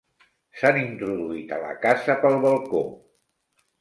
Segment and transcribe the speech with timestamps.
[0.61, 2.83] S'han introduït a la casa pel balcó.